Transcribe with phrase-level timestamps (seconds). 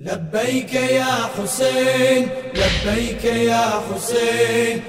[0.00, 1.04] لبيك يا
[1.38, 4.82] حسين لبيك يا حسين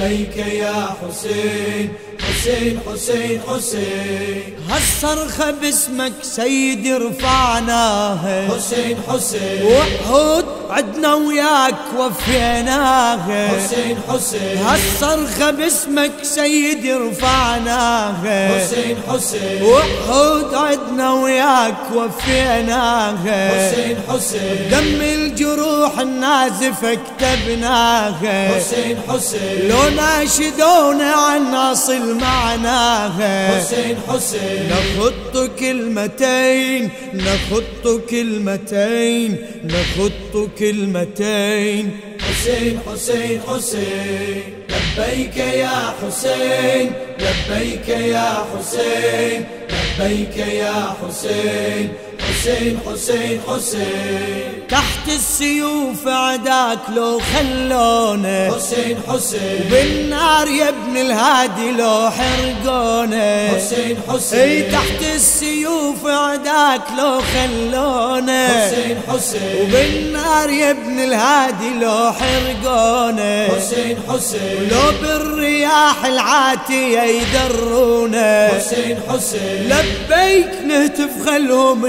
[0.00, 4.42] لبيك يا حسين حسين حسين حسين.
[4.70, 9.62] هالصرخة باسمك سيدي رفعناها حسين حسين.
[9.62, 14.58] وعهود عدنا وياك وفيناها حسين حسين.
[14.66, 19.62] هالصرخة باسمك سيدي رفعناها حسين حسين.
[19.62, 24.68] وعهود عدنا وياك وفيناها حسين حسين.
[24.70, 29.68] دم الجروح النازفة كتبناها حسين حسين.
[29.68, 34.70] لو ناشدونا عن أصل معناها؟ حسين حسين.
[34.70, 42.00] نخط كلمتين نخط كلمتين نخط كلمتين.
[42.20, 44.42] حسين حسين حسين.
[44.70, 51.92] لبيك يا حسين لبيك يا حسين لبيك يا حسين.
[52.44, 54.68] حسين حسين حسين.
[54.68, 58.52] تحت السيوف عداك لو خلونا.
[58.54, 59.68] حسين حسين.
[59.70, 63.48] بالنار يا ابن الهادي لو حرقونا.
[63.48, 68.48] حسين اي حسين تحت السيوف عداك لو خلونا.
[68.48, 69.60] حسين حسين.
[69.60, 73.48] وبالنار يا ابن الهادي لو حرقونا.
[73.56, 74.68] حسين حسين.
[74.70, 78.48] لو بالرياح العاتية يدرونا.
[78.48, 79.68] حسين حسين.
[79.68, 81.84] لبيك نهتف خلهم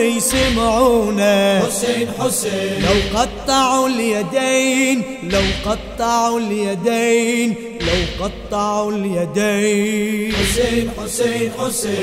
[0.46, 2.82] يسمعونا حسين حسين.
[2.82, 10.34] لو قطعوا اليدين لو قطعوا اليدين لو قطعوا اليدين.
[10.34, 11.96] حسين حسين حسين.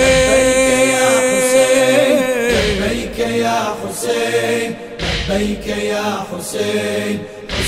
[0.00, 0.48] لبيك
[0.88, 2.24] يا حسين.
[2.80, 4.74] لبيك يا حسين
[5.28, 7.18] لبيك يا حسين.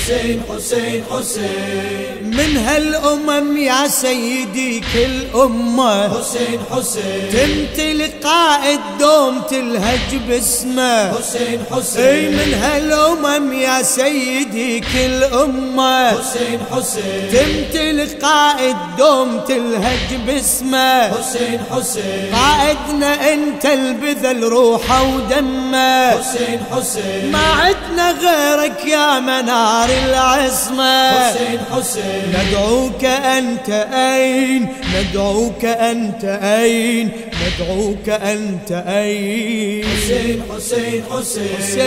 [0.07, 2.23] حسين حسين حسين.
[2.23, 6.19] من هالأمم يا سيدي كل أمة.
[6.19, 7.29] حسين حسين.
[7.31, 11.13] تمتلك قائد دوم تلهج باسمه.
[11.13, 12.31] حسين حسين.
[12.31, 16.09] من هالأمم يا سيدي كل أمة.
[16.09, 17.29] حسين حسين.
[17.31, 21.11] تمتلك قائد دوم تلهج باسمه.
[21.11, 22.31] حسين حسين.
[22.35, 26.11] قائدنا أنت البذل روحه ودمه.
[26.11, 27.31] حسين حسين.
[27.31, 31.19] ما عدنا غيرك يا منار العصمة.
[31.19, 32.33] حسين حسين.
[32.33, 37.11] ندعوك أنت أين؟ ندعوك أنت أين؟
[37.43, 41.57] ندعوك أنت أين؟ حسين حسين حسين.
[41.57, 41.81] حسين.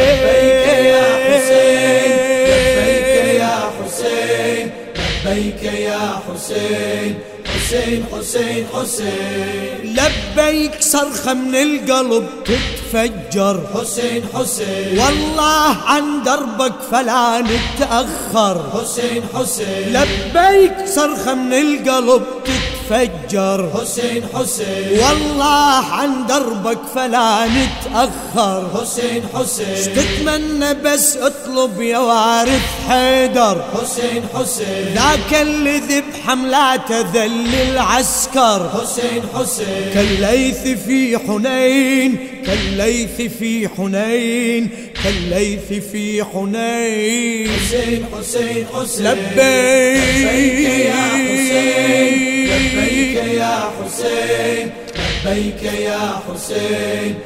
[0.00, 2.10] لبيك يا حسين
[2.50, 4.70] لبيك يا حسين
[5.26, 7.14] لبيك يا حسين.
[7.70, 9.96] حسين حسين حسين.
[9.96, 13.60] لبيك صرخة من القلب تتفجر.
[13.74, 14.98] حسين حسين.
[14.98, 18.70] والله عن دربك فلا نتأخر.
[18.74, 19.92] حسين حسين.
[19.92, 22.69] لبيك صرخة من القلب تتفجر.
[22.90, 24.98] حسين حسين.
[24.98, 28.70] والله عن دربك فلا نتأخر.
[28.80, 29.94] حسين حسين.
[29.94, 33.64] تتمنى بس اطلب يا وارث حيدر.
[33.74, 34.94] حسين حسين.
[34.94, 38.70] ذاك اللي ذب حملاته ذل العسكر.
[38.80, 39.90] حسين حسين.
[39.94, 44.70] كالليث في حنين كالليث في حنين
[45.04, 47.50] كالليث في حنين.
[47.50, 49.06] حسين حسين حسين.
[49.06, 51.09] لبيك يا
[55.24, 57.18] لبيك يا حسين.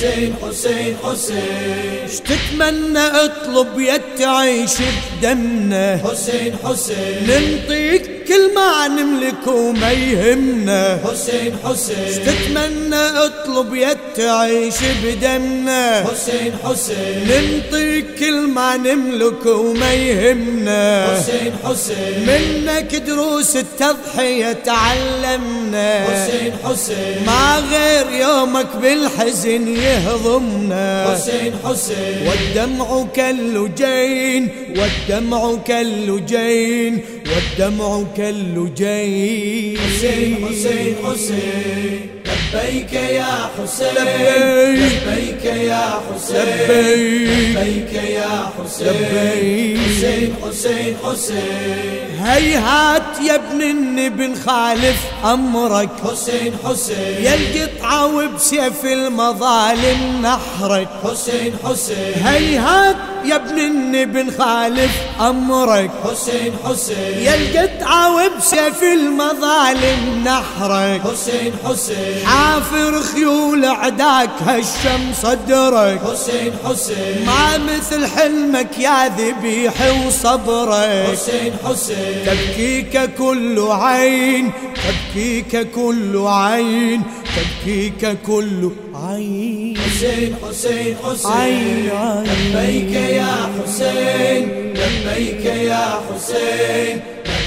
[0.00, 2.08] حسين حسين حسين.
[2.24, 6.00] تتمنى اطلب يا تعيش بدمنا.
[6.04, 7.26] حسين حسين.
[7.28, 10.98] ننطيك كل ما نملك وما يهمنا.
[11.04, 12.24] حسين حسين.
[12.26, 14.74] تتمنى اطلب يا تعيش
[15.04, 16.04] بدمنا.
[16.04, 17.28] حسين حسين.
[17.28, 21.16] ننطيك كل ما نملك وما يهمنا.
[21.16, 22.26] حسين حسين.
[22.26, 26.04] منك دروس التضحية تعلمنا.
[26.04, 27.26] حسين حسين.
[27.26, 32.18] ما غير يومك بالحزن يهضمنا حسين حسين.
[32.26, 36.92] والدمع كاللجين والدمع كاللجين
[37.30, 39.78] والدمع كاللجين.
[39.78, 42.19] حسين حسين حسين.
[42.54, 43.86] لبيك يا حسين.
[43.86, 45.44] لبيك.
[45.44, 46.36] يا حسين.
[46.36, 47.92] لبيك.
[47.92, 49.78] يا حسين.
[49.86, 52.24] حسين حسين حسين.
[52.24, 55.88] هيهات يا ابن النبي نخالف أمرك.
[56.10, 57.24] حسين حسين.
[57.24, 60.88] يا القطعة وبسيف المظالم نحرك.
[61.04, 62.26] حسين حسين.
[62.26, 64.90] هيهات يا ابن النبي نخالف
[65.20, 65.90] أمرك.
[66.04, 67.18] حسين حسين.
[67.18, 71.00] يا القطعة وبسيف المظالم نحرك.
[71.00, 72.26] حسين حسين.
[72.30, 77.26] حافر خيول عداك هشم صدرك حسين حسين.
[77.26, 79.74] ما مثل حلمك يا ذبيح
[80.06, 81.06] وصبرك.
[81.12, 82.24] حسين حسين.
[82.26, 87.02] تبكيك كل عين تبكيك كل عين
[87.36, 89.76] تبكيك كل عين.
[89.78, 91.90] حسين حسين حسين.
[92.24, 97.00] لبيك يا حسين لبيك يا حسين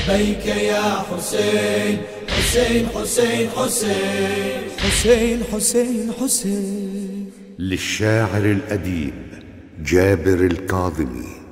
[0.08, 1.98] لبيك يا حسين.
[2.54, 4.62] حسين حسين حسين.
[4.80, 7.32] حسين حسين حسين.
[7.60, 9.14] للشاعر الأديب
[9.84, 11.43] جابر الكاظمي.